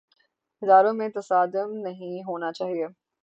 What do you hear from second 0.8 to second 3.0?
میں تصادم نہیں ہونا چاہیے۔